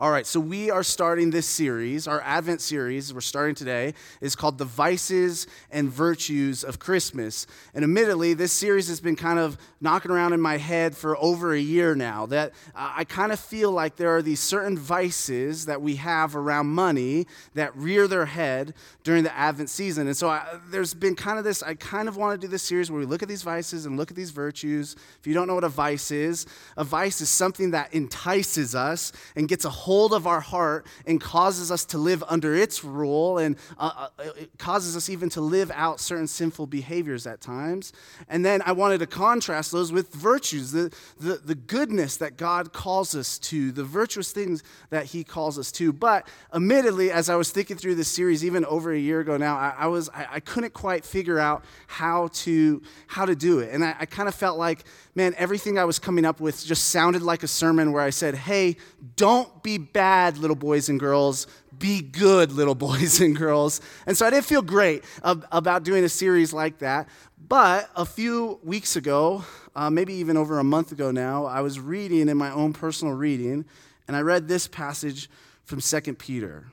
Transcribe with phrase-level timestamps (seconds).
[0.00, 4.34] All right, so we are starting this series, our Advent series, we're starting today, is
[4.34, 7.46] called The Vices and Virtues of Christmas.
[7.74, 11.52] And admittedly, this series has been kind of knocking around in my head for over
[11.52, 12.24] a year now.
[12.24, 16.68] That I kind of feel like there are these certain vices that we have around
[16.68, 18.72] money that rear their head
[19.04, 20.06] during the Advent season.
[20.06, 22.62] And so I, there's been kind of this, I kind of want to do this
[22.62, 24.96] series where we look at these vices and look at these virtues.
[25.20, 26.46] If you don't know what a vice is,
[26.78, 31.20] a vice is something that entices us and gets a hold of our heart and
[31.20, 34.24] causes us to live under its rule and uh, uh,
[34.56, 37.92] causes us even to live out certain sinful behaviors at times.
[38.28, 42.72] And then I wanted to contrast those with virtues, the, the, the goodness that God
[42.72, 45.92] calls us to, the virtuous things that He calls us to.
[45.92, 49.56] But admittedly, as I was thinking through this series, even over a year ago now,
[49.56, 53.70] I, I was I, I, couldn't quite figure out how to how to do it.
[53.72, 56.90] And I, I kind of felt like, man, everything I was coming up with just
[56.90, 58.76] sounded like a sermon where I said, hey,
[59.16, 61.46] don't be bad, little boys and girls.
[61.78, 63.80] Be good, little boys and girls.
[64.06, 67.08] And so I didn't feel great about doing a series like that.
[67.48, 71.80] But a few weeks ago, uh, maybe even over a month ago now, I was
[71.80, 73.64] reading in my own personal reading,
[74.06, 75.28] and I read this passage
[75.64, 76.66] from 2 Peter.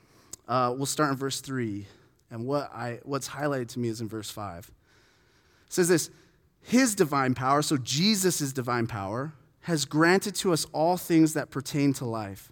[0.47, 1.85] Uh, we'll start in verse 3.
[2.31, 4.67] And what I, what's highlighted to me is in verse 5.
[4.67, 6.09] It says this
[6.61, 11.93] His divine power, so Jesus' divine power, has granted to us all things that pertain
[11.93, 12.51] to life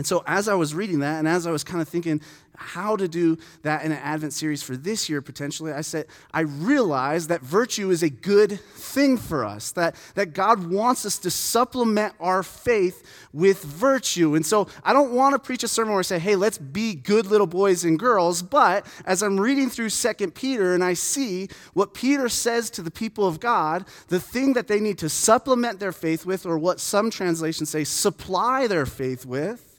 [0.00, 2.22] and so, as I was reading that, and as I was kind of thinking
[2.54, 6.40] how to do that in an Advent series for this year potentially, I said, I
[6.40, 11.30] realized that virtue is a good thing for us, that, that God wants us to
[11.30, 13.04] supplement our faith
[13.34, 14.36] with virtue.
[14.36, 16.94] And so, I don't want to preach a sermon where I say, hey, let's be
[16.94, 21.50] good little boys and girls, but as I'm reading through Second Peter and I see
[21.74, 25.78] what Peter says to the people of God, the thing that they need to supplement
[25.78, 29.69] their faith with, or what some translations say, supply their faith with,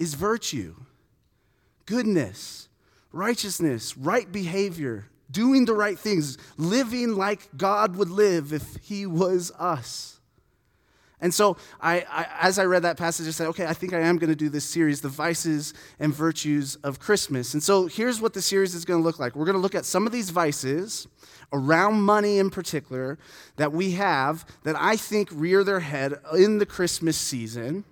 [0.00, 0.74] is virtue,
[1.86, 2.68] goodness,
[3.12, 9.52] righteousness, right behavior, doing the right things, living like God would live if He was
[9.58, 10.16] us.
[11.22, 14.00] And so, I, I, as I read that passage, I said, okay, I think I
[14.00, 17.52] am going to do this series, The Vices and Virtues of Christmas.
[17.52, 19.36] And so, here's what the series is going to look like.
[19.36, 21.06] We're going to look at some of these vices,
[21.52, 23.18] around money in particular,
[23.56, 27.84] that we have that I think rear their head in the Christmas season.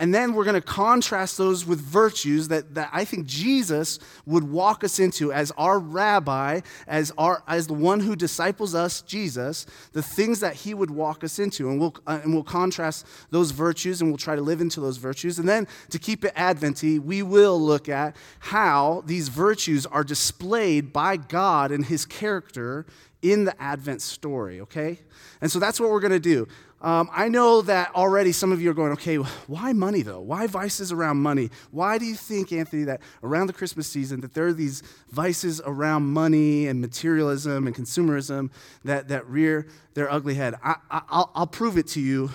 [0.00, 4.42] And then we're going to contrast those with virtues that, that I think Jesus would
[4.42, 9.66] walk us into as our rabbi, as, our, as the one who disciples us, Jesus,
[9.92, 11.70] the things that he would walk us into.
[11.70, 14.96] And we'll, uh, and we'll contrast those virtues and we'll try to live into those
[14.96, 15.38] virtues.
[15.38, 20.92] And then to keep it Adventy, we will look at how these virtues are displayed
[20.92, 22.84] by God and his character
[23.22, 24.98] in the Advent story, okay?
[25.40, 26.46] And so that's what we're going to do.
[26.84, 30.20] Um, I know that already some of you are going, okay, why money though?
[30.20, 31.48] Why vices around money?
[31.70, 35.62] Why do you think, Anthony, that around the Christmas season that there are these vices
[35.64, 38.50] around money and materialism and consumerism
[38.84, 40.56] that, that rear their ugly head?
[40.62, 42.32] I, I, will prove it to you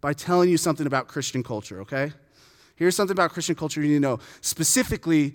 [0.00, 2.14] by telling you something about Christian culture, okay?
[2.76, 5.34] Here's something about Christian culture you need to know, specifically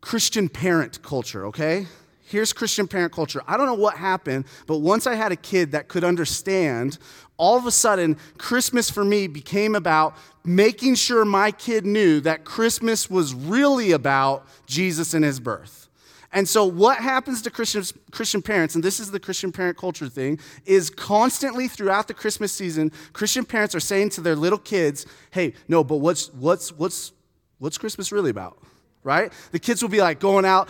[0.00, 1.86] Christian parent culture, okay?
[2.28, 3.40] Here's Christian parent culture.
[3.46, 6.98] I don't know what happened, but once I had a kid that could understand,
[7.36, 12.44] all of a sudden, Christmas for me became about making sure my kid knew that
[12.44, 15.88] Christmas was really about Jesus and his birth.
[16.32, 20.08] And so, what happens to Christian, Christian parents, and this is the Christian parent culture
[20.08, 25.06] thing, is constantly throughout the Christmas season, Christian parents are saying to their little kids,
[25.30, 27.12] hey, no, but what's, what's, what's,
[27.58, 28.58] what's Christmas really about?
[29.06, 29.32] Right?
[29.52, 30.68] The kids will be like going out,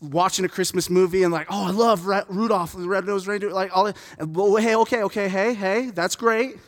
[0.00, 3.86] watching a Christmas movie, and like, oh, I love Rudolph, the red-nosed reindeer, like all.
[4.18, 6.58] And, well, hey, okay, okay, hey, hey, that's great.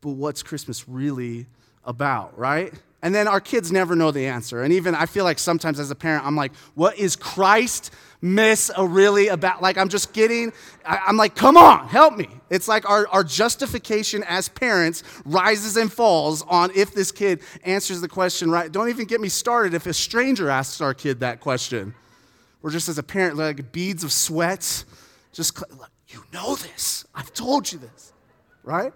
[0.00, 1.46] But what's Christmas really
[1.84, 2.72] about, right?
[3.02, 4.62] And then our kids never know the answer.
[4.62, 8.70] And even I feel like sometimes as a parent, I'm like, what is Christ miss
[8.76, 9.60] a really about?
[9.60, 10.52] Like, I'm just getting,
[10.84, 12.28] I, am like, come on, help me.
[12.48, 18.00] It's like our, our justification as parents rises and falls on if this kid answers
[18.00, 18.72] the question right.
[18.72, 21.94] Don't even get me started if a stranger asks our kid that question.
[22.62, 24.84] We're just as a parent, like beads of sweat.
[25.32, 25.62] Just,
[26.08, 27.04] you know this.
[27.14, 28.12] I've told you this,
[28.64, 28.92] right?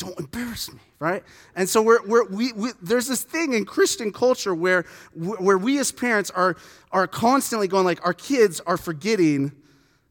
[0.00, 1.22] Don't embarrass me, right?
[1.54, 5.78] And so we're, we're, we, we, there's this thing in Christian culture where, where we
[5.78, 6.56] as parents are,
[6.90, 9.52] are constantly going like, our kids are forgetting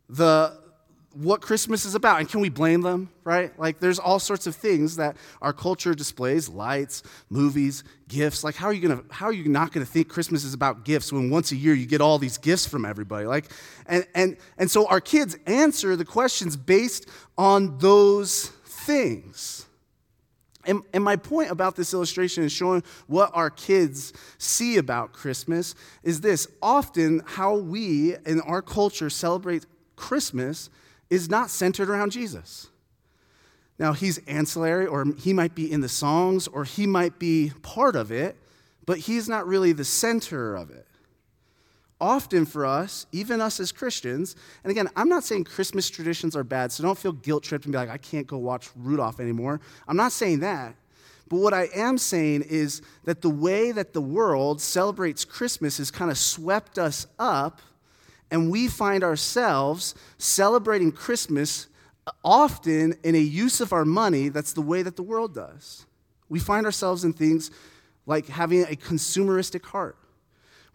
[0.08, 0.58] the,
[1.14, 2.20] what Christmas is about.
[2.20, 3.58] And can we blame them, right?
[3.60, 7.02] Like, there's all sorts of things that our culture displays lights,
[7.32, 8.44] movies, gifts.
[8.44, 10.86] Like, how are you, gonna, how are you not going to think Christmas is about
[10.86, 13.26] gifts when once a year you get all these gifts from everybody?
[13.26, 13.52] Like,
[13.88, 17.10] and, and, and so our kids answer the questions based
[17.40, 19.66] on those things.
[20.66, 25.74] And, and, my point about this illustration is showing what our kids see about Christmas
[26.04, 26.48] is this.
[26.62, 29.66] Often, how we in our culture celebrate
[29.96, 30.70] Christmas
[31.10, 32.68] is not centered around Jesus.
[33.80, 37.96] Now, he's ancillary, or he might be in the songs, or he might be part
[37.96, 38.36] of it,
[38.86, 40.89] but he's not really the center of it
[42.02, 46.44] often for us, even us as Christians, and again, I'm not saying Christmas traditions are
[46.44, 49.60] bad, so don't feel guilt tripped and be like, I can't go watch Rudolph anymore.
[49.88, 50.76] I'm not saying that.
[51.28, 55.92] But what I am saying is that the way that the world celebrates Christmas has
[55.92, 57.62] kind of swept us up,
[58.32, 61.68] and we find ourselves celebrating Christmas
[62.24, 65.86] often in a use of our money that's the way that the world does.
[66.30, 67.52] We find ourselves in things
[68.06, 69.98] like having a consumeristic heart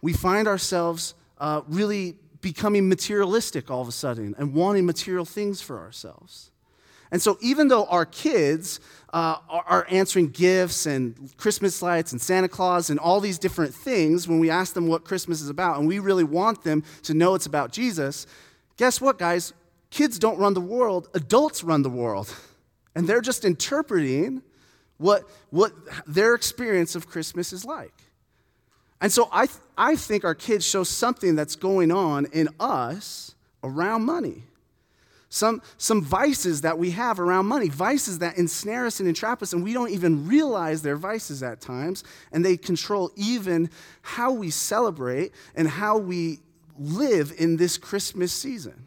[0.05, 5.63] we find ourselves uh, really becoming materialistic all of a sudden and wanting material things
[5.63, 6.51] for ourselves.
[7.09, 8.79] And so, even though our kids
[9.11, 14.27] uh, are, answering gifts and Christmas lights and Santa Claus and all these different things
[14.27, 17.33] when we ask them what Christmas is about, and we really want them to know
[17.33, 18.27] it's about Jesus,
[18.77, 19.53] guess what, guys?
[19.89, 22.31] Kids don't run the world, adults run the world.
[22.93, 24.43] And they're just interpreting
[24.97, 25.73] what, what
[26.05, 28.04] their experience of Christmas is like.
[29.05, 33.35] And so I, th- I think our kids show something that's going on in us
[33.63, 34.45] around money.
[35.29, 39.53] Some, some vices that we have around money, vices that ensnare us and entrap us,
[39.53, 43.69] and we don't even realize they're vices at times, and they control even
[44.01, 46.39] how we celebrate and how we
[46.79, 48.84] live in this Christmas season.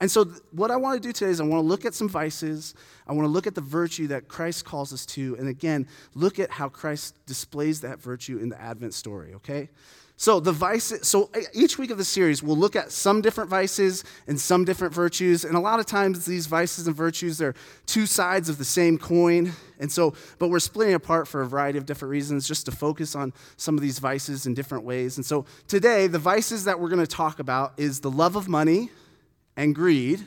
[0.00, 1.94] And so, th- what I want to do today is I want to look at
[1.94, 2.74] some vices.
[3.06, 5.36] I want to look at the virtue that Christ calls us to.
[5.38, 9.70] And again, look at how Christ displays that virtue in the Advent story, okay?
[10.18, 14.02] So, the vices, so each week of the series, we'll look at some different vices
[14.26, 15.44] and some different virtues.
[15.44, 17.54] And a lot of times, these vices and virtues, they're
[17.84, 19.52] two sides of the same coin.
[19.78, 23.14] And so, but we're splitting apart for a variety of different reasons just to focus
[23.14, 25.18] on some of these vices in different ways.
[25.18, 28.48] And so, today, the vices that we're going to talk about is the love of
[28.48, 28.90] money
[29.56, 30.26] and greed.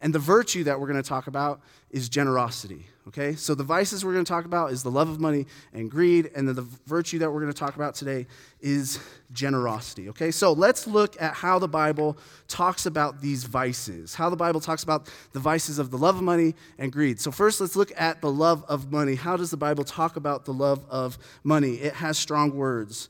[0.00, 1.60] And the virtue that we're going to talk about
[1.90, 2.86] is generosity.
[3.06, 3.34] Okay?
[3.34, 6.30] So the vices we're going to talk about is the love of money and greed.
[6.34, 8.26] And then the virtue that we're going to talk about today
[8.60, 8.98] is
[9.32, 10.08] generosity.
[10.08, 10.32] Okay?
[10.32, 12.18] So let's look at how the Bible
[12.48, 16.22] talks about these vices, how the Bible talks about the vices of the love of
[16.22, 17.20] money and greed.
[17.20, 19.14] So first, let's look at the love of money.
[19.14, 21.74] How does the Bible talk about the love of money?
[21.74, 23.08] It has strong words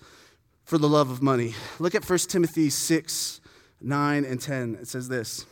[0.64, 1.54] for the love of money.
[1.78, 3.40] Look at 1 Timothy 6
[3.84, 5.46] 9 and 10, it says this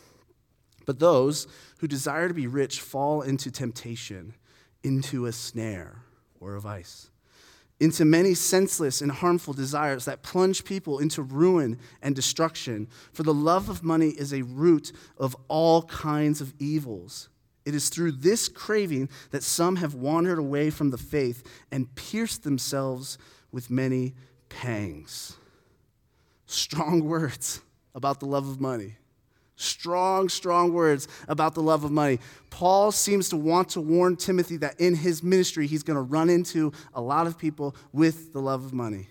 [0.87, 1.47] But those
[1.79, 4.35] who desire to be rich fall into temptation,
[4.83, 6.03] into a snare
[6.41, 7.11] or a vice,
[7.79, 12.89] into many senseless and harmful desires that plunge people into ruin and destruction.
[13.13, 17.31] For the love of money is a root of all kinds of evils.
[17.65, 22.43] It is through this craving that some have wandered away from the faith and pierced
[22.43, 23.17] themselves
[23.51, 24.15] with many
[24.49, 25.37] pangs.
[26.47, 27.61] Strong words
[27.95, 28.97] about the love of money.
[29.57, 32.19] Strong, strong words about the love of money.
[32.49, 36.31] Paul seems to want to warn Timothy that in his ministry, he's going to run
[36.31, 39.09] into a lot of people with the love of money.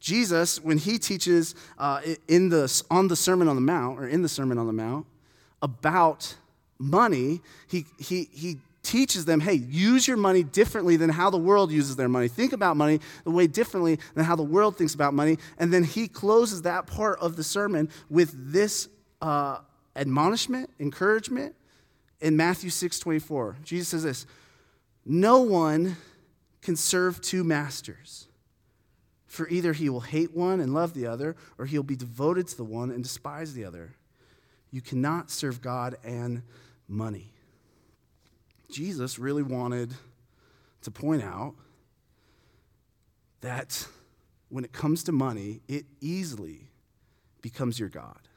[0.00, 4.22] Jesus, when he teaches uh, in the, on the Sermon on the Mount, or in
[4.22, 5.06] the Sermon on the Mount,
[5.60, 6.34] about
[6.78, 11.70] money, he, he, he teaches them hey, use your money differently than how the world
[11.70, 12.28] uses their money.
[12.28, 15.38] Think about money the way differently than how the world thinks about money.
[15.58, 18.88] And then he closes that part of the sermon with this
[19.20, 19.58] uh,
[19.94, 21.54] admonishment, encouragement
[22.20, 23.56] in Matthew 6 24.
[23.62, 24.26] Jesus says this
[25.04, 25.96] No one
[26.60, 28.28] can serve two masters.
[29.26, 32.56] For either he will hate one and love the other, or he'll be devoted to
[32.56, 33.94] the one and despise the other.
[34.70, 36.42] You cannot serve God and
[36.86, 37.31] money.
[38.72, 39.94] Jesus really wanted
[40.82, 41.54] to point out
[43.40, 43.86] that
[44.48, 46.70] when it comes to money, it easily
[47.40, 48.28] becomes your God.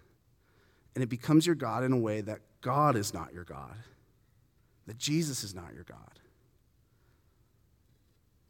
[0.94, 3.76] And it becomes your God in a way that God is not your God,
[4.88, 6.20] that Jesus is not your God.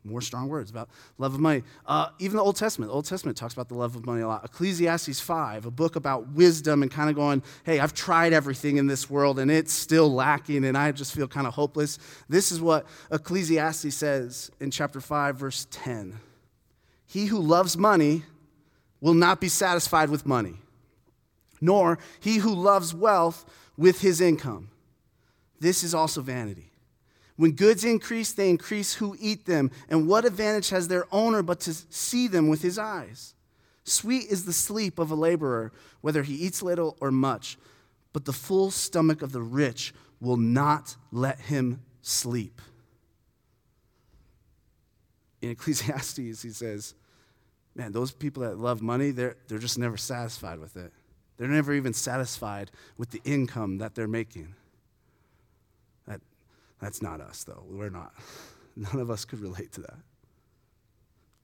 [0.06, 1.64] More strong words about love of money.
[1.86, 4.28] Uh, even the Old Testament, the Old Testament talks about the love of money a
[4.28, 4.46] lot.
[4.46, 8.88] Ecclesiastes 5, a book about wisdom and kind of going, hey, I've tried everything in
[8.88, 11.98] this world and it's still lacking and I just feel kind of hopeless.
[12.30, 16.20] This is what Ecclesiastes says in chapter 5, verse 10.
[17.06, 18.24] He who loves money
[19.02, 20.56] will not be satisfied with money,
[21.62, 23.46] nor he who loves wealth
[23.78, 24.70] with his income.
[25.60, 26.72] This is also vanity.
[27.38, 29.72] When goods increase, they increase who eat them.
[29.90, 33.34] And what advantage has their owner but to see them with his eyes?
[33.84, 37.58] Sweet is the sleep of a laborer, whether he eats little or much,
[38.14, 42.62] but the full stomach of the rich will not let him sleep.
[45.42, 46.96] In Ecclesiastes, he says,
[47.76, 50.94] Man, those people that love money, they're, they're just never satisfied with it.
[51.38, 54.56] They're never even satisfied with the income that they're making.
[56.86, 57.64] That's not us, though.
[57.68, 58.14] We're not.
[58.76, 59.98] None of us could relate to that.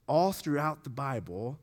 [0.06, 1.58] All throughout the Bible,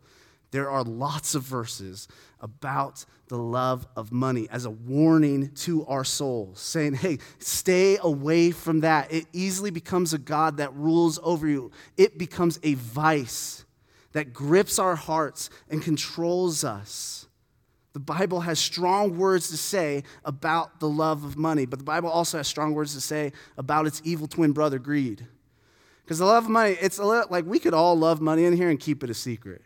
[0.51, 2.09] there are lots of verses
[2.41, 8.51] about the love of money as a warning to our souls, saying, hey, stay away
[8.51, 9.13] from that.
[9.13, 13.63] It easily becomes a God that rules over you, it becomes a vice
[14.11, 17.28] that grips our hearts and controls us.
[17.93, 22.09] The Bible has strong words to say about the love of money, but the Bible
[22.09, 25.25] also has strong words to say about its evil twin brother, greed.
[26.03, 28.53] Because the love of money, it's a little, like we could all love money in
[28.53, 29.61] here and keep it a secret.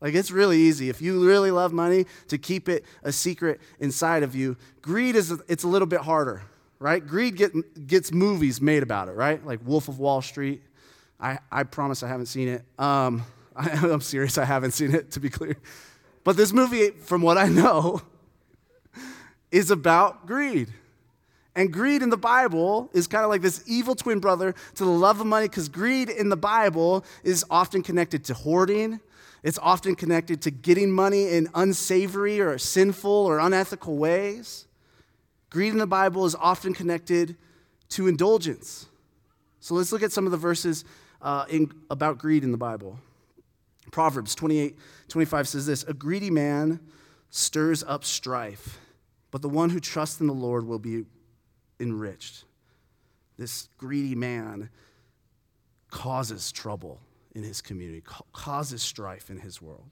[0.00, 4.22] Like it's really easy if you really love money to keep it a secret inside
[4.22, 4.56] of you.
[4.82, 6.42] Greed is it's a little bit harder,
[6.78, 7.06] right?
[7.06, 9.44] Greed get, gets movies made about it, right?
[9.44, 10.62] Like Wolf of Wall Street.
[11.20, 12.64] I, I promise I haven't seen it.
[12.78, 13.24] Um,
[13.54, 15.56] I, I'm serious, I haven't seen it, to be clear.
[16.24, 18.02] But this movie, from what I know,
[19.50, 20.68] is about greed.
[21.56, 24.90] And greed in the Bible is kind of like this evil twin brother to the
[24.90, 29.00] love of money because greed in the Bible is often connected to hoarding.
[29.42, 34.66] It's often connected to getting money in unsavory or sinful or unethical ways.
[35.48, 37.36] Greed in the Bible is often connected
[37.90, 38.86] to indulgence.
[39.58, 40.84] So let's look at some of the verses
[41.20, 42.98] uh, in, about greed in the Bible.
[43.90, 46.80] Proverbs 28 25 says this A greedy man
[47.30, 48.78] stirs up strife,
[49.30, 51.04] but the one who trusts in the Lord will be
[51.78, 52.44] enriched.
[53.36, 54.70] This greedy man
[55.90, 57.00] causes trouble
[57.34, 59.90] in his community, causes strife in his world.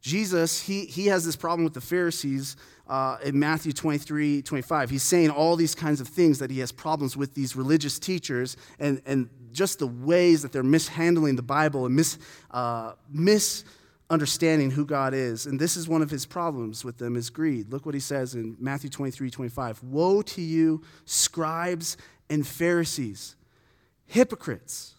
[0.00, 4.90] Jesus, he, he has this problem with the Pharisees uh, in Matthew 23, 25.
[4.90, 8.56] He's saying all these kinds of things that he has problems with these religious teachers
[8.78, 12.18] and, and just the ways that they're mishandling the Bible and mis,
[12.50, 15.46] uh, misunderstanding who God is.
[15.46, 17.72] And this is one of his problems with them is greed.
[17.72, 19.82] Look what he says in Matthew 23, 25.
[19.84, 21.96] Woe to you, scribes
[22.30, 23.36] and Pharisees,
[24.06, 24.94] hypocrites!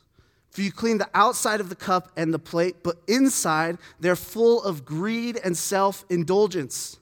[0.51, 4.63] For you clean the outside of the cup and the plate, but inside they're full
[4.63, 6.97] of greed and self indulgence.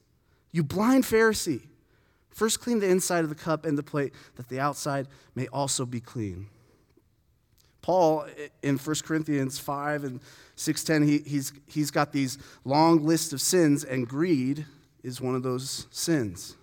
[0.52, 1.68] You blind Pharisee,
[2.30, 5.86] first clean the inside of the cup and the plate, that the outside may also
[5.86, 6.48] be clean.
[7.88, 8.26] Paul
[8.62, 10.20] in 1 Corinthians 5 and
[10.58, 14.66] 6:10 he, he's, he's got these long lists of sins and greed
[15.04, 16.58] is one of those sins.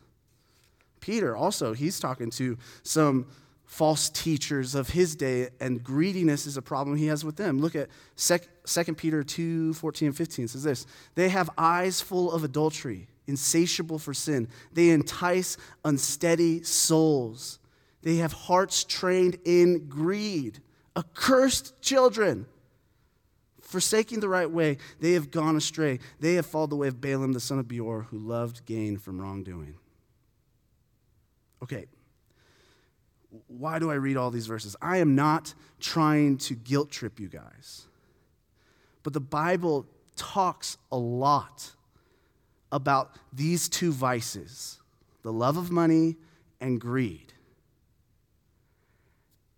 [1.01, 3.25] Peter also he's talking to some
[3.65, 7.59] false teachers of his day and greediness is a problem he has with them.
[7.59, 7.89] Look at
[8.19, 13.99] 2 Peter 2 14 and 15 says this They have eyes full of adultery, insatiable
[13.99, 14.47] for sin.
[14.75, 17.61] They entice unsteady souls.
[18.03, 20.61] They have hearts trained in greed
[20.97, 22.47] accursed children.
[23.61, 25.99] Forsaking the right way, they have gone astray.
[26.21, 29.21] They have followed the way of Balaam, the son of Beor, who loved gain from
[29.21, 29.75] wrongdoing.
[31.63, 31.87] Okay,
[33.49, 34.77] why do I read all these verses?
[34.81, 37.87] I am not trying to guilt trip you guys,
[39.03, 39.87] but the Bible
[40.17, 41.73] talks a lot
[42.71, 44.81] about these two vices
[45.23, 46.17] the love of money
[46.61, 47.34] and greed.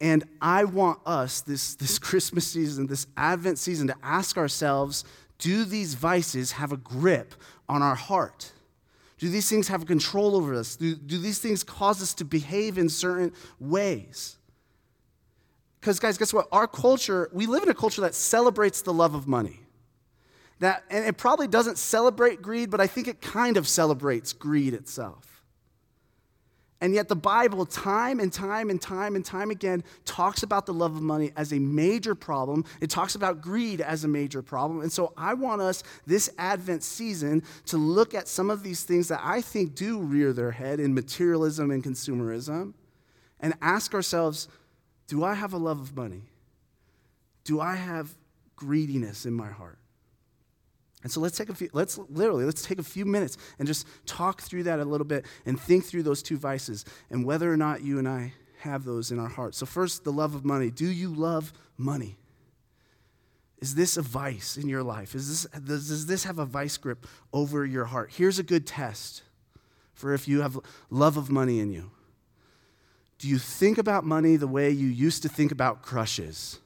[0.00, 5.04] And I want us this, this Christmas season, this Advent season, to ask ourselves
[5.38, 7.34] do these vices have a grip
[7.68, 8.52] on our heart?
[9.18, 10.76] Do these things have control over us?
[10.76, 14.36] Do, do these things cause us to behave in certain ways?
[15.80, 16.48] Because, guys, guess what?
[16.52, 19.60] Our culture, we live in a culture that celebrates the love of money.
[20.60, 24.74] That, and it probably doesn't celebrate greed, but I think it kind of celebrates greed
[24.74, 25.35] itself.
[26.80, 30.74] And yet, the Bible, time and time and time and time again, talks about the
[30.74, 32.64] love of money as a major problem.
[32.82, 34.82] It talks about greed as a major problem.
[34.82, 39.08] And so, I want us this Advent season to look at some of these things
[39.08, 42.74] that I think do rear their head in materialism and consumerism
[43.40, 44.48] and ask ourselves
[45.06, 46.22] do I have a love of money?
[47.44, 48.14] Do I have
[48.56, 49.78] greediness in my heart?
[51.06, 53.86] And so let's take a few, let's literally, let's take a few minutes and just
[54.06, 57.56] talk through that a little bit and think through those two vices and whether or
[57.56, 59.58] not you and I have those in our hearts.
[59.58, 60.68] So, first, the love of money.
[60.68, 62.16] Do you love money?
[63.60, 65.14] Is this a vice in your life?
[65.14, 68.10] Is this, does, does this have a vice grip over your heart?
[68.12, 69.22] Here's a good test
[69.94, 70.58] for if you have
[70.90, 71.92] love of money in you.
[73.20, 76.58] Do you think about money the way you used to think about crushes?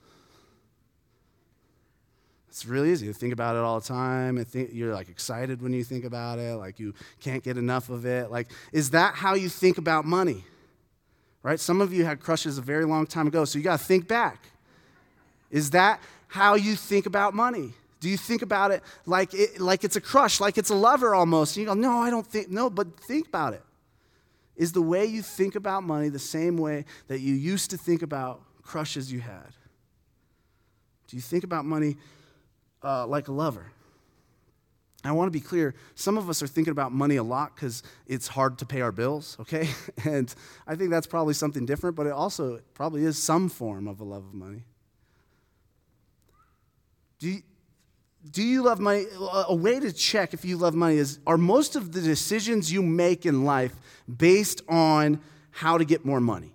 [2.51, 5.63] It's really easy to think about it all the time and think you're like excited
[5.63, 8.29] when you think about it, like you can't get enough of it.
[8.29, 10.43] Like, is that how you think about money?
[11.45, 11.61] Right?
[11.61, 14.09] Some of you had crushes a very long time ago, so you got to think
[14.09, 14.47] back.
[15.53, 17.73] Is that how you think about money?
[18.01, 21.15] Do you think about it like, it like it's a crush, like it's a lover
[21.15, 21.57] almost?
[21.57, 23.63] And you go, no, I don't think, no, but think about it.
[24.57, 28.03] Is the way you think about money the same way that you used to think
[28.03, 29.55] about crushes you had?
[31.07, 31.97] Do you think about money
[32.83, 33.73] uh, like a lover?
[35.03, 37.83] I want to be clear, some of us are thinking about money a lot because
[38.07, 39.69] it's hard to pay our bills, okay?
[40.05, 40.33] And
[40.67, 44.05] I think that's probably something different, but it also probably is some form of a
[44.05, 44.65] love of money.
[47.19, 47.43] Do you,
[48.31, 49.05] do you love money?
[49.49, 52.83] A way to check if you love money is are most of the decisions you
[52.83, 53.75] make in life
[54.15, 55.21] based on
[55.51, 56.55] how to get more money?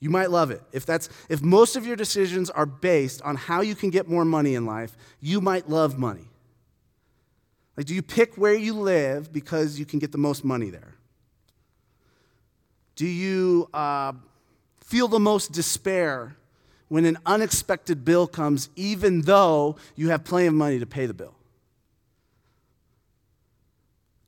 [0.00, 0.62] You might love it.
[0.72, 4.24] If that's if most of your decisions are based on how you can get more
[4.24, 6.28] money in life, you might love money.
[7.76, 10.94] Like do you pick where you live because you can get the most money there?
[12.94, 14.12] Do you uh,
[14.80, 16.36] feel the most despair
[16.88, 21.14] when an unexpected bill comes, even though you have plenty of money to pay the
[21.14, 21.34] bill?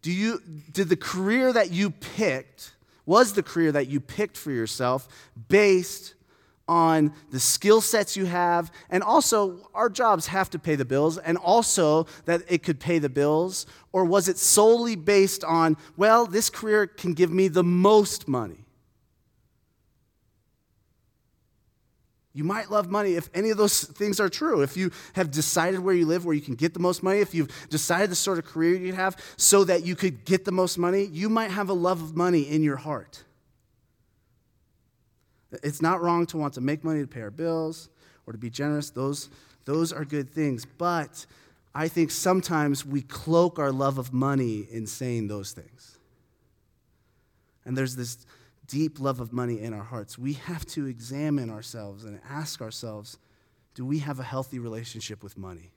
[0.03, 0.41] Do you,
[0.73, 2.73] did the career that you picked,
[3.11, 5.09] was the career that you picked for yourself
[5.49, 6.15] based
[6.69, 11.19] on the skill sets you have, and also our jobs have to pay the bills,
[11.19, 13.67] and also that it could pay the bills?
[13.93, 18.60] Or was it solely based on, well, this career can give me the most money?
[22.33, 24.63] You might love money if any of those things are true.
[24.63, 27.35] If you have decided where you live, where you can get the most money, if
[27.35, 30.79] you've decided the sort of career you have so that you could get the most
[30.79, 33.25] money, you might have a love of money in your heart.
[35.65, 37.89] It's not wrong to want to make money to pay our bills
[38.27, 38.91] or to be generous.
[38.91, 39.29] Those,
[39.65, 40.65] those are good things.
[40.65, 41.27] But
[41.75, 45.99] I think sometimes we cloak our love of money in saying those things.
[47.65, 48.19] And there's this
[48.71, 53.19] deep love of money in our hearts, we have to examine ourselves and ask ourselves
[53.75, 55.73] do we have a healthy relationship with money?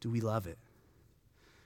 [0.00, 0.58] Do we love it?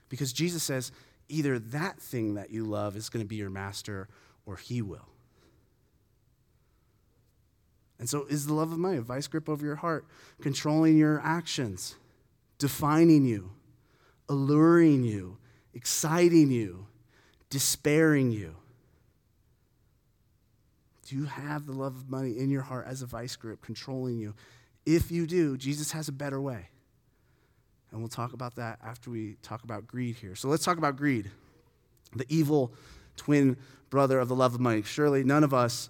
[0.09, 0.93] Because Jesus says
[1.29, 4.09] either that thing that you love is going to be your master
[4.47, 5.09] or he will.
[7.99, 10.07] And so, is the love of money a vice grip over your heart,
[10.41, 11.97] controlling your actions,
[12.59, 13.51] defining you,
[14.29, 15.37] alluring you,
[15.75, 16.87] exciting you,
[17.51, 18.55] despairing you?
[21.09, 24.19] Do you have the love of money in your heart as a vice grip controlling
[24.19, 24.35] you?
[24.85, 26.69] If you do, Jesus has a better way.
[27.91, 30.35] And we'll talk about that after we talk about greed here.
[30.35, 31.31] So let's talk about greed,
[32.15, 32.75] the evil
[33.17, 33.57] twin
[33.89, 34.83] brother of the love of money.
[34.83, 35.89] Surely none of us,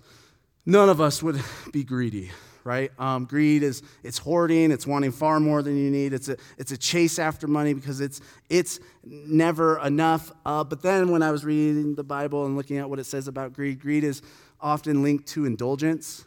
[0.65, 2.31] none of us would be greedy,
[2.63, 2.93] right?
[2.97, 6.13] Um, greed is it's hoarding, it's wanting far more than you need.
[6.13, 10.31] It's a it's a chase after money because it's it's never enough.
[10.47, 13.27] Uh, but then when I was reading the Bible and looking at what it says
[13.27, 14.23] about greed, greed is
[14.61, 16.25] often linked to indulgence.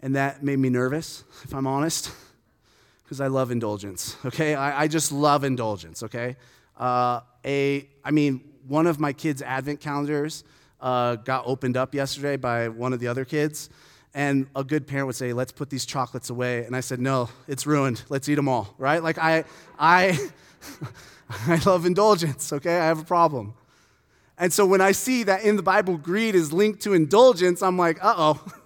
[0.00, 2.10] And that made me nervous, if I'm honest,
[3.04, 4.54] because I love indulgence, okay?
[4.54, 6.36] I, I, just love indulgence, okay?
[6.76, 10.44] Uh, a, I mean, one of my kids' advent calendars
[10.80, 13.70] uh, got opened up yesterday by one of the other kids.
[14.14, 16.64] And a good parent would say, let's put these chocolates away.
[16.64, 18.02] And I said, no, it's ruined.
[18.08, 19.02] Let's eat them all, right?
[19.02, 19.44] Like, I,
[19.78, 20.18] I,
[21.46, 22.78] I love indulgence, okay?
[22.78, 23.54] I have a problem.
[24.38, 27.78] And so when I see that in the Bible, greed is linked to indulgence, I'm
[27.78, 28.44] like, uh oh.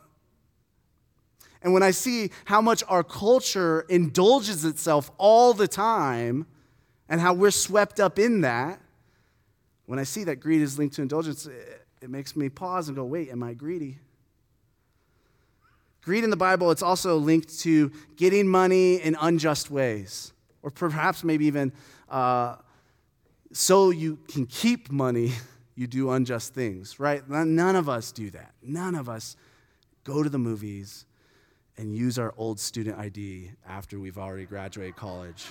[1.66, 6.46] And when I see how much our culture indulges itself all the time
[7.08, 8.80] and how we're swept up in that,
[9.86, 13.04] when I see that greed is linked to indulgence, it, makes me pause and go,
[13.04, 13.98] wait, am I greedy?
[16.02, 21.24] Greed in the Bible, it's also linked to getting money in unjust ways, or perhaps
[21.24, 21.72] maybe even
[22.08, 22.54] uh,
[23.52, 25.32] so you can keep money
[25.76, 27.22] you do unjust things, right?
[27.28, 28.54] None of us do that.
[28.62, 29.36] None of us
[30.04, 31.04] go to the movies
[31.76, 35.44] and use our old student ID after we've already graduated college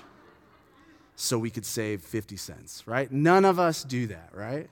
[1.16, 3.12] so we could save 50 cents, right?
[3.12, 4.68] None of us do that, right?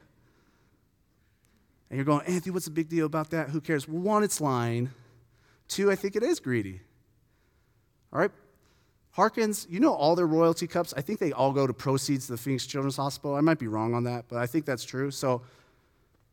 [1.90, 3.50] And you're going, Anthony, what's the big deal about that?
[3.52, 3.88] Who cares?
[3.88, 4.90] One, it's lying.
[5.68, 6.82] Two, I think it is greedy.
[8.12, 8.32] All right?
[9.14, 10.92] Harkins, you know all their royalty cups?
[10.98, 13.36] I think they all go to proceeds to the Phoenix Children's Hospital.
[13.36, 15.12] I might be wrong on that, but I think that's true.
[15.12, 15.44] So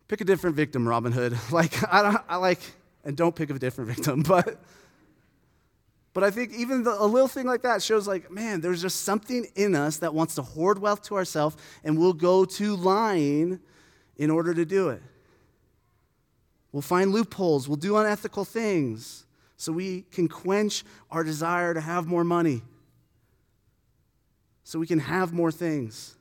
[0.08, 1.38] pick a different victim, Robin Hood.
[1.52, 2.60] Like, I, don't, I like,
[3.04, 4.58] and don't pick a different victim, but.
[6.12, 9.02] But I think even the, a little thing like that shows, like, man, there's just
[9.02, 13.60] something in us that wants to hoard wealth to ourselves, and we'll go to lying
[14.16, 15.00] in order to do it.
[16.72, 19.24] We'll find loopholes, we'll do unethical things
[19.60, 22.62] so we can quench our desire to have more money,
[24.64, 26.16] so we can have more things.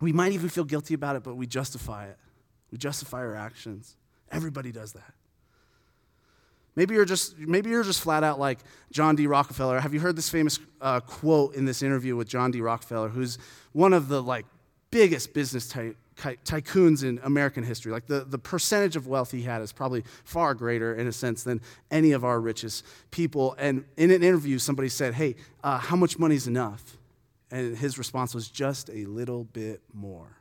[0.00, 2.16] We might even feel guilty about it, but we justify it.
[2.72, 3.96] We justify our actions.
[4.32, 5.14] Everybody does that.
[6.74, 8.58] Maybe you're just maybe you're just flat out like
[8.90, 9.28] John D.
[9.28, 9.78] Rockefeller.
[9.78, 12.60] Have you heard this famous uh, quote in this interview with John D.
[12.60, 13.38] Rockefeller, who's
[13.70, 14.46] one of the like
[14.90, 17.92] biggest business ty- tycoons in American history?
[17.92, 21.42] Like the, the percentage of wealth he had is probably far greater in a sense
[21.42, 23.54] than any of our richest people.
[23.58, 26.98] And in an interview, somebody said, "Hey, uh, how much money is enough?"
[27.50, 30.36] And his response was just a little bit more.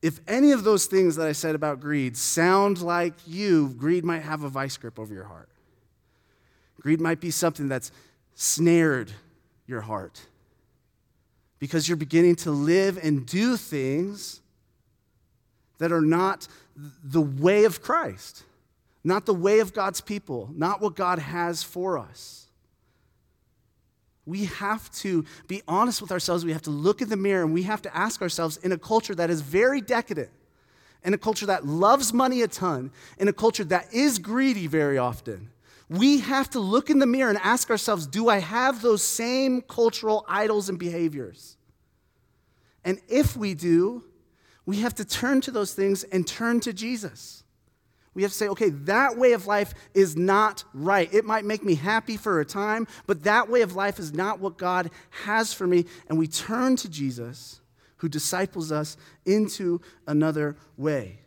[0.00, 4.22] If any of those things that I said about greed sound like you, greed might
[4.22, 5.48] have a vice grip over your heart.
[6.80, 7.90] Greed might be something that's
[8.34, 9.10] snared
[9.66, 10.26] your heart
[11.58, 14.40] because you're beginning to live and do things
[15.78, 18.44] that are not the way of Christ,
[19.02, 22.46] not the way of God's people, not what God has for us.
[24.26, 26.44] We have to be honest with ourselves.
[26.44, 28.78] We have to look in the mirror and we have to ask ourselves in a
[28.78, 30.30] culture that is very decadent,
[31.04, 34.96] in a culture that loves money a ton, in a culture that is greedy very
[34.96, 35.50] often.
[35.88, 39.62] We have to look in the mirror and ask ourselves do I have those same
[39.62, 41.56] cultural idols and behaviors?
[42.84, 44.04] And if we do,
[44.66, 47.44] we have to turn to those things and turn to Jesus
[48.14, 51.12] we have to say, okay, that way of life is not right.
[51.12, 54.38] It might make me happy for a time, but that way of life is not
[54.38, 54.90] what God
[55.24, 55.84] has for me.
[56.08, 57.60] And we turn to Jesus,
[57.98, 61.18] who disciples us into another way.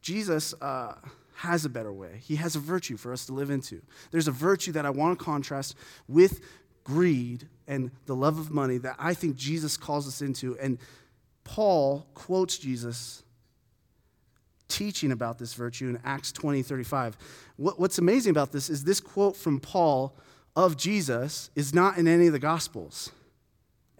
[0.00, 0.94] Jesus uh,
[1.42, 3.82] has a better way, He has a virtue for us to live into.
[4.12, 5.74] There's a virtue that I want to contrast
[6.06, 6.40] with
[6.84, 10.56] greed and the love of money that I think Jesus calls us into.
[10.58, 10.78] And
[11.42, 13.24] Paul quotes Jesus
[14.68, 17.16] teaching about this virtue in Acts 20 35.
[17.56, 20.16] What, what's amazing about this is this quote from Paul
[20.54, 23.10] of Jesus is not in any of the Gospels.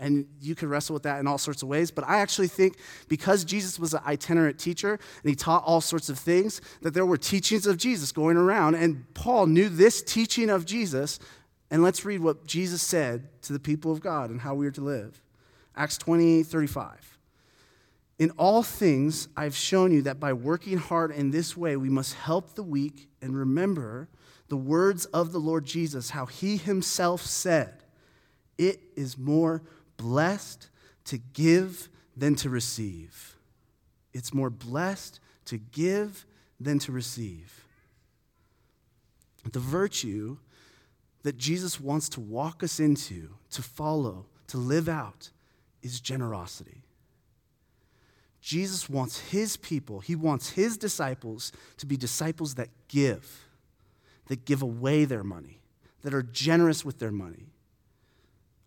[0.02, 1.92] And you could wrestle with that in all sorts of ways.
[1.92, 2.76] But I actually think
[3.08, 7.06] because Jesus was an itinerant teacher and he taught all sorts of things, that there
[7.06, 8.74] were teachings of Jesus going around.
[8.74, 11.20] And Paul knew this teaching of Jesus.
[11.70, 14.72] And let's read what Jesus said to the people of God and how we are
[14.72, 15.22] to live.
[15.76, 17.18] Acts 20 35.
[18.18, 22.14] In all things, I've shown you that by working hard in this way, we must
[22.14, 24.08] help the weak and remember
[24.48, 27.84] the words of the Lord Jesus, how he himself said,
[28.58, 29.62] It is more
[30.02, 30.68] blessed
[31.04, 33.36] to give than to receive.
[34.12, 36.26] It's more blessed to give
[36.60, 37.64] than to receive.
[39.50, 40.38] The virtue
[41.22, 45.30] that Jesus wants to walk us into, to follow, to live out,
[45.82, 46.82] is generosity.
[48.40, 53.46] Jesus wants his people, he wants his disciples to be disciples that give,
[54.26, 55.60] that give away their money,
[56.02, 57.51] that are generous with their money.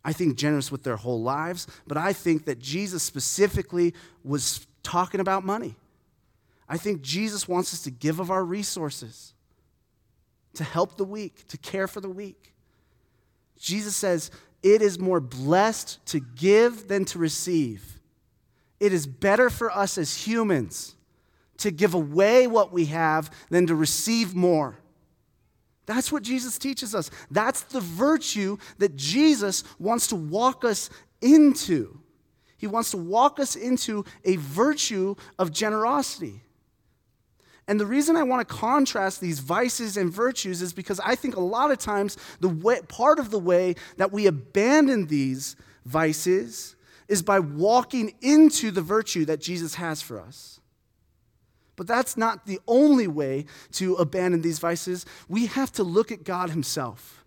[0.06, 5.20] I think generous with their whole lives, but I think that Jesus specifically was talking
[5.20, 5.76] about money.
[6.70, 9.34] I think Jesus wants us to give of our resources,
[10.54, 12.54] to help the weak, to care for the weak.
[13.58, 14.30] Jesus says,
[14.62, 18.00] It is more blessed to give than to receive.
[18.80, 20.96] It is better for us as humans
[21.58, 24.78] to give away what we have than to receive more.
[25.86, 27.12] That's what Jesus teaches us.
[27.30, 30.90] That's the virtue that Jesus wants to walk us
[31.22, 32.00] into.
[32.58, 36.42] He wants to walk us into a virtue of generosity.
[37.68, 41.36] And the reason I want to contrast these vices and virtues is because I think
[41.36, 46.76] a lot of times the way, part of the way that we abandon these vices
[47.08, 50.60] is by walking into the virtue that Jesus has for us.
[51.76, 55.06] But that's not the only way to abandon these vices.
[55.28, 57.26] We have to look at God Himself.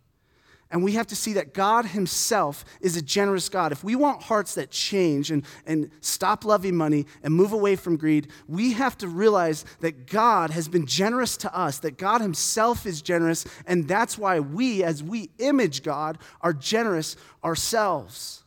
[0.71, 3.73] And we have to see that God Himself is a generous God.
[3.73, 7.97] If we want hearts that change and, and stop loving money and move away from
[7.97, 12.85] greed, we have to realize that God has been generous to us, that God Himself
[12.85, 18.43] is generous, and that's why we, as we image God, are generous ourselves.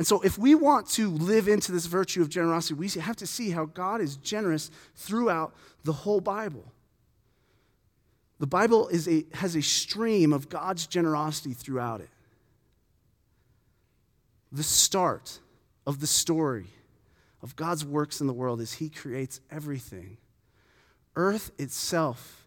[0.00, 3.26] And so, if we want to live into this virtue of generosity, we have to
[3.26, 6.72] see how God is generous throughout the whole Bible.
[8.38, 12.08] The Bible is a, has a stream of God's generosity throughout it.
[14.50, 15.38] The start
[15.86, 16.68] of the story
[17.42, 20.16] of God's works in the world is He creates everything.
[21.14, 22.46] Earth itself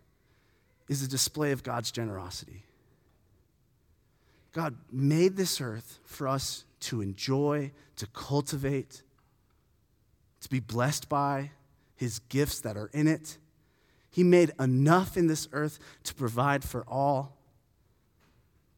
[0.89, 2.63] is a display of God's generosity.
[4.53, 9.01] God made this earth for us to enjoy, to cultivate,
[10.41, 11.51] to be blessed by
[11.95, 13.37] his gifts that are in it.
[14.09, 17.37] He made enough in this earth to provide for all.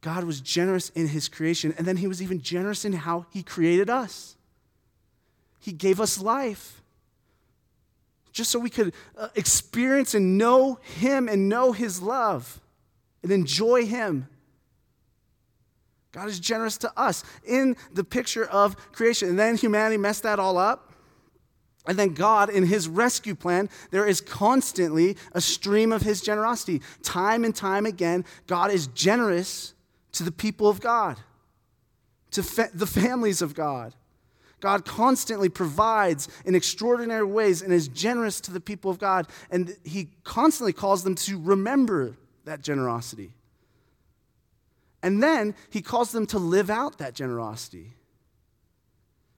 [0.02, 3.42] God was generous in his creation, and then he was even generous in how he
[3.42, 4.38] created us.
[5.60, 6.84] He gave us life
[8.32, 12.60] just so we could uh, experience and know him and know his love
[13.24, 14.28] and enjoy him.
[16.16, 19.28] God is generous to us in the picture of creation.
[19.28, 20.94] And then humanity messed that all up.
[21.86, 26.82] And then God, in his rescue plan, there is constantly a stream of his generosity.
[27.04, 29.74] Time and time again, God is generous
[30.14, 31.18] to the people of God,
[32.32, 33.94] to fa- the families of God.
[34.62, 39.28] God constantly provides in extraordinary ways and is generous to the people of God.
[39.52, 43.34] And he constantly calls them to remember that generosity.
[45.06, 47.94] And then he calls them to live out that generosity.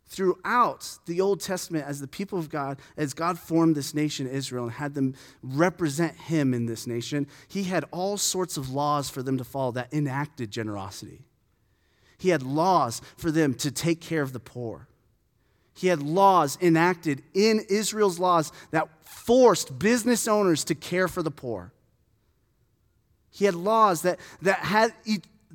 [0.06, 4.64] Throughout the Old Testament, as the people of God, as God formed this nation, Israel,
[4.64, 9.22] and had them represent him in this nation, he had all sorts of laws for
[9.22, 11.26] them to follow that enacted generosity.
[12.18, 14.88] He had laws for them to take care of the poor.
[15.74, 21.30] He had laws enacted in Israel's laws that forced business owners to care for the
[21.30, 21.74] poor.
[23.32, 24.94] He had laws that, that had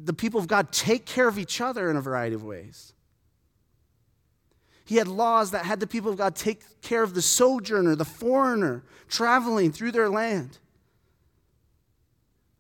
[0.04, 2.92] the people of God take care of each other in a variety of ways.
[4.84, 8.04] He had laws that had the people of God take care of the sojourner, the
[8.04, 10.58] foreigner, traveling through their land.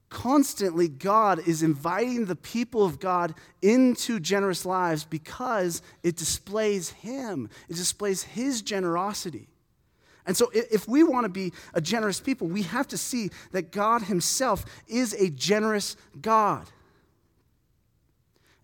[0.08, 7.48] Constantly, God is inviting the people of God into generous lives because it displays Him,
[7.68, 9.48] it displays His generosity.
[10.26, 13.72] And so, if we want to be a generous people, we have to see that
[13.72, 16.66] God Himself is a generous God.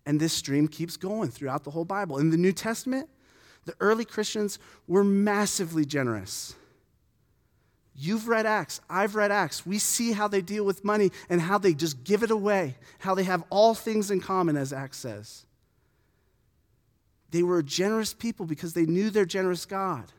[0.09, 2.17] And this stream keeps going throughout the whole Bible.
[2.17, 3.07] In the New Testament,
[3.65, 6.55] the early Christians were massively generous.
[7.95, 9.67] You've read Acts, I've read Acts.
[9.67, 13.13] We see how they deal with money and how they just give it away, how
[13.13, 15.45] they have all things in common, as Acts says.
[17.29, 20.11] They were a generous people because they knew their generous God.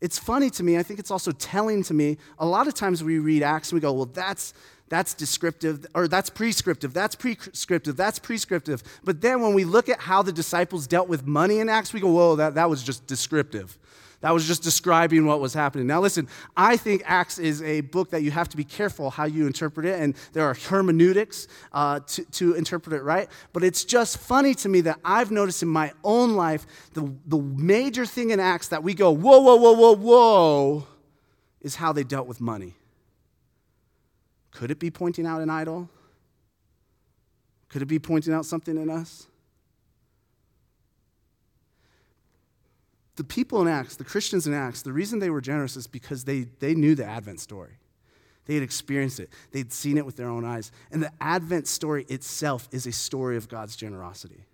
[0.00, 2.18] It's funny to me, I think it's also telling to me.
[2.40, 4.54] A lot of times we read Acts and we go, well, that's
[4.88, 8.82] that's descriptive, or that's prescriptive, that's prescriptive, that's prescriptive.
[9.04, 12.00] But then when we look at how the disciples dealt with money in Acts, we
[12.00, 13.78] go, whoa, that, that was just descriptive.
[14.20, 15.86] That was just describing what was happening.
[15.86, 19.26] Now, listen, I think Acts is a book that you have to be careful how
[19.26, 23.28] you interpret it, and there are hermeneutics uh, to, to interpret it right.
[23.52, 27.38] But it's just funny to me that I've noticed in my own life the, the
[27.38, 30.86] major thing in Acts that we go, whoa, whoa, whoa, whoa, whoa,
[31.60, 32.77] is how they dealt with money.
[34.50, 35.88] Could it be pointing out an idol?
[37.68, 39.26] Could it be pointing out something in us?
[43.16, 46.24] The people in Acts, the Christians in Acts, the reason they were generous is because
[46.24, 47.78] they, they knew the Advent story.
[48.46, 50.72] They had experienced it, they'd seen it with their own eyes.
[50.90, 54.46] And the Advent story itself is a story of God's generosity.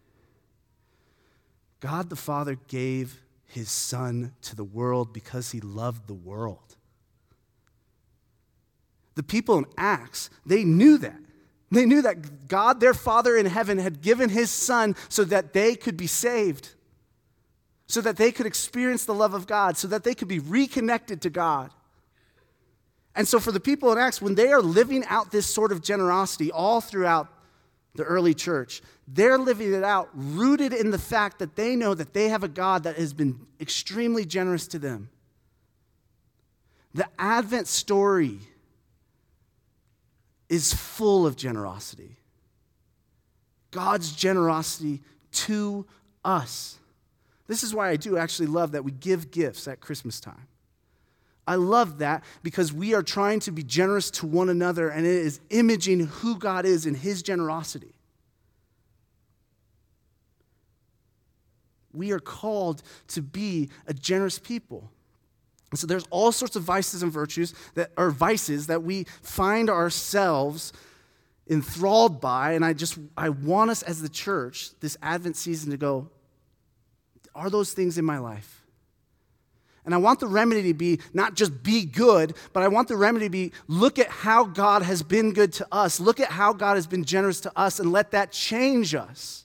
[1.80, 6.76] God the Father gave his Son to the world because he loved the world.
[9.14, 11.18] The people in Acts, they knew that.
[11.70, 15.74] They knew that God, their Father in heaven, had given his Son so that they
[15.74, 16.70] could be saved,
[17.86, 21.20] so that they could experience the love of God, so that they could be reconnected
[21.22, 21.70] to God.
[23.16, 25.82] And so, for the people in Acts, when they are living out this sort of
[25.82, 27.28] generosity all throughout
[27.94, 32.12] the early church, they're living it out rooted in the fact that they know that
[32.12, 35.10] they have a God that has been extremely generous to them.
[36.92, 38.40] The Advent story
[40.54, 42.16] is full of generosity.
[43.72, 45.84] God's generosity to
[46.24, 46.78] us.
[47.48, 50.46] This is why I do actually love that we give gifts at Christmas time.
[51.46, 55.12] I love that because we are trying to be generous to one another and it
[55.12, 57.96] is imaging who God is in his generosity.
[61.92, 64.90] We are called to be a generous people.
[65.74, 69.68] And so there's all sorts of vices and virtues that are vices that we find
[69.68, 70.72] ourselves
[71.50, 72.52] enthralled by.
[72.52, 76.10] And I just I want us as the church this Advent season to go,
[77.34, 78.64] are those things in my life?
[79.84, 82.96] And I want the remedy to be not just be good, but I want the
[82.96, 85.98] remedy to be look at how God has been good to us.
[85.98, 89.43] Look at how God has been generous to us and let that change us.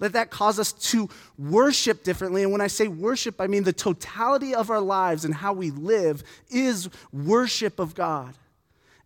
[0.00, 2.42] Let that cause us to worship differently.
[2.42, 5.70] And when I say worship, I mean the totality of our lives and how we
[5.70, 8.34] live is worship of God.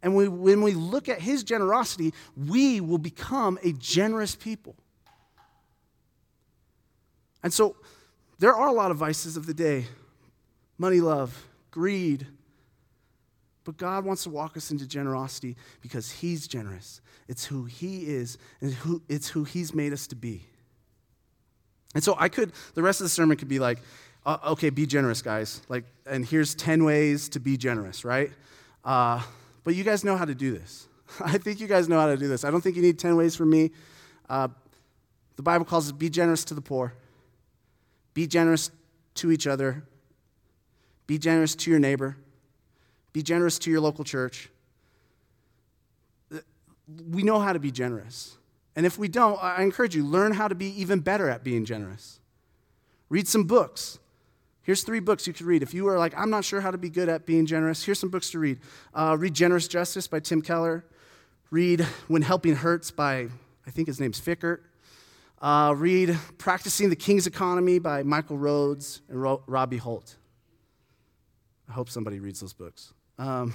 [0.02, 4.76] And we, when we look at His generosity, we will become a generous people.
[7.42, 7.76] And so
[8.38, 9.86] there are a lot of vices of the day
[10.78, 12.26] money love, greed.
[13.64, 17.00] But God wants to walk us into generosity because He's generous.
[17.26, 20.44] It's who He is, and who, it's who He's made us to be.
[21.94, 23.78] And so I could, the rest of the sermon could be like,
[24.26, 25.62] uh, okay, be generous, guys.
[25.68, 28.30] Like, and here's 10 ways to be generous, right?
[28.84, 29.22] Uh,
[29.64, 30.86] but you guys know how to do this.
[31.24, 32.44] I think you guys know how to do this.
[32.44, 33.70] I don't think you need 10 ways from me.
[34.28, 34.48] Uh,
[35.36, 36.92] the Bible calls it be generous to the poor,
[38.12, 38.70] be generous
[39.14, 39.84] to each other,
[41.06, 42.16] be generous to your neighbor.
[43.12, 44.48] Be generous to your local church.
[47.10, 48.36] We know how to be generous.
[48.78, 51.64] And if we don't, I encourage you, learn how to be even better at being
[51.64, 52.20] generous.
[53.08, 53.98] Read some books.
[54.62, 55.64] Here's three books you could read.
[55.64, 57.98] If you are like, I'm not sure how to be good at being generous, here's
[57.98, 58.60] some books to read.
[58.94, 60.84] Uh, read Generous Justice by Tim Keller.
[61.50, 63.26] Read When Helping Hurts by,
[63.66, 64.60] I think his name's Fikkert.
[65.42, 70.14] Uh, read Practicing the King's Economy by Michael Rhodes and Ro- Robby Holt.
[71.68, 72.94] I hope somebody reads those books.
[73.18, 73.54] Um,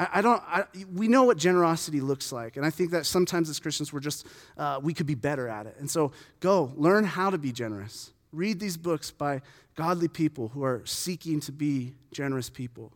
[0.00, 0.42] I, I, don't.
[0.46, 4.00] I, we know what generosity looks like, and I think that sometimes as Christians we're
[4.00, 5.76] just uh, we could be better at it.
[5.78, 8.12] And so go learn how to be generous.
[8.32, 9.42] Read these books by
[9.76, 12.92] godly people who are seeking to be generous people,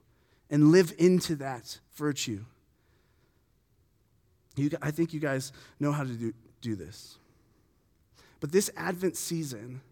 [0.48, 2.42] and live into that virtue.
[4.56, 7.18] You, I think you guys know how to do, do this.
[8.40, 9.82] But this Advent season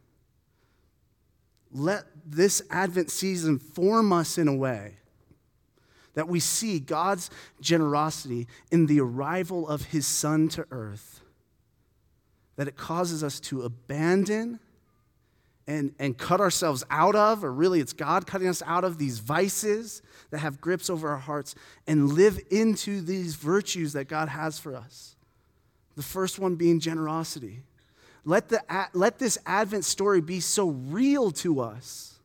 [1.74, 4.96] let this Advent season form us in a way
[6.14, 11.20] that we see God's generosity in the arrival of his Son to earth,
[12.56, 14.60] that it causes us to abandon
[15.66, 19.20] and, and cut ourselves out of, or really it's God cutting us out of these
[19.20, 21.54] vices that have grips over our hearts
[21.86, 25.16] and live into these virtues that God has for us.
[25.96, 27.62] The first one being generosity.
[28.24, 32.18] Let, the, let this Advent story be so real to us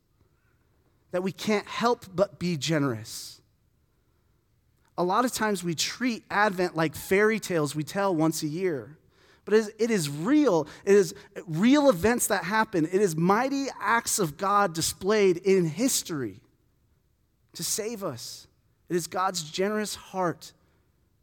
[1.12, 3.37] that we can't help but be generous.
[4.98, 8.98] A lot of times we treat Advent like fairy tales we tell once a year.
[9.46, 10.68] But it is, real.
[10.84, 12.86] It is real events that happen.
[12.86, 16.42] It is mighty acts of God displayed in history
[17.54, 18.48] to save us.
[18.90, 20.52] It is God's generous heart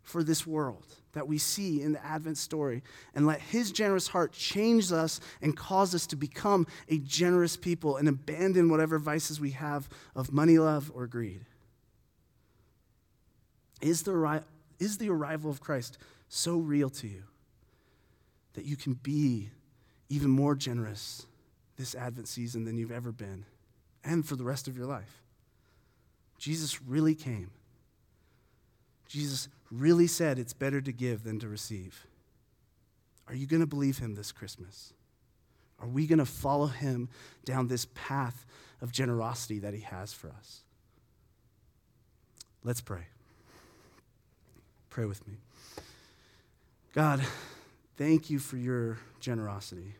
[0.02, 2.82] for this world that we see in the Advent story
[3.14, 7.96] and let His generous heart change us and cause us to become a generous people
[7.96, 11.44] and abandon whatever vices we have of money love or greed.
[13.84, 14.42] Is the,
[14.78, 15.98] is the arrival of Christ
[16.30, 17.24] so real to you
[18.54, 19.50] that you can be
[20.08, 21.26] even more generous
[21.76, 23.44] this Advent season than you've ever been
[24.02, 25.20] and for the rest of your life?
[26.38, 27.50] Jesus really came.
[29.06, 32.06] Jesus really said it's better to give than to receive.
[33.28, 34.94] Are you going to believe him this Christmas?
[35.78, 37.10] Are we going to follow him
[37.44, 38.46] down this path
[38.80, 40.62] of generosity that he has for us?
[42.62, 43.08] Let's pray.
[44.94, 45.34] Pray with me.
[46.92, 47.20] God,
[47.96, 49.96] thank you for your generosity.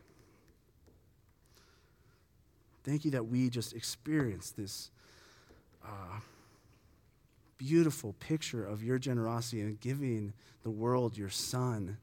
[2.85, 4.91] Thank you that we just experienced this.
[5.83, 6.19] Uh,
[7.57, 10.31] beautiful picture of your generosity in giving
[10.63, 11.97] the world your son.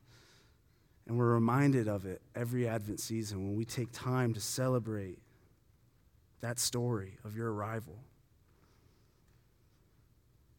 [1.07, 5.19] And we're reminded of it every Advent season when we take time to celebrate
[6.43, 7.97] that story of your arrival.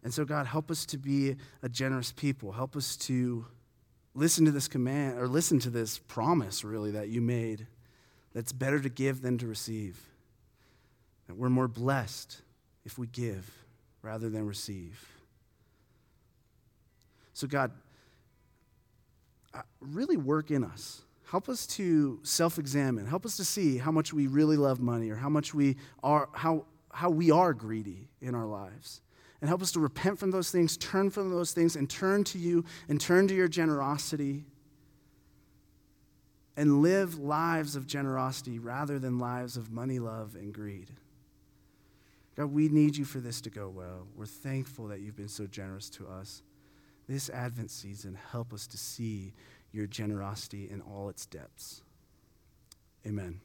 [0.04, 2.52] And so, God, help us to be a generous people.
[2.52, 3.46] Help us to
[4.14, 7.66] listen to this command, or listen to this promise, really, that you made
[8.34, 10.00] that's better to give than to receive.
[11.28, 12.42] That we're more blessed
[12.84, 13.50] if we give
[14.02, 15.08] rather than receive.
[17.34, 17.72] So, God,
[19.54, 21.02] uh, really work in us.
[21.26, 23.08] Help us to self examine.
[23.08, 26.30] Help us to see how much we really love money or how much we are,
[26.34, 29.02] how, how we are greedy in our lives.
[29.44, 32.38] And help us to repent from those things, turn from those things, and turn to
[32.38, 34.46] you and turn to your generosity
[36.56, 40.92] and live lives of generosity rather than lives of money, love, and greed.
[42.38, 44.08] God, we need you for this to go well.
[44.16, 46.42] We're thankful that you've been so generous to us.
[47.10, 49.34] This Advent season, help us to see
[49.74, 51.82] your generosity in all its depths.
[53.06, 53.42] Amen.